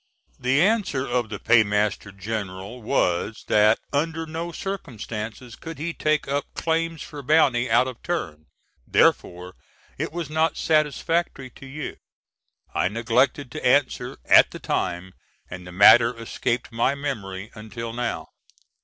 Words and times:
The 0.39 0.59
answer 0.63 1.05
of 1.07 1.29
the 1.29 1.37
Paymaster 1.37 2.11
General 2.11 2.81
was 2.81 3.43
that 3.49 3.77
under 3.93 4.25
no 4.25 4.51
circumstances 4.51 5.55
could 5.55 5.77
he 5.77 5.93
take 5.93 6.27
up 6.27 6.51
claims 6.55 7.03
for 7.03 7.21
bounty 7.21 7.69
out 7.69 7.87
of 7.87 8.01
turn; 8.01 8.47
therefore, 8.87 9.53
it 9.99 10.11
was 10.11 10.27
not 10.27 10.57
satisfactory 10.57 11.51
to 11.51 11.67
you. 11.67 11.97
I 12.73 12.87
neglected 12.87 13.51
to 13.51 13.63
answer 13.63 14.17
at 14.25 14.49
the 14.49 14.57
time 14.59 15.13
and 15.51 15.67
the 15.67 15.71
matter 15.71 16.17
escaped 16.17 16.71
my 16.71 16.95
memory 16.95 17.51
until 17.53 17.93
now. 17.93 18.29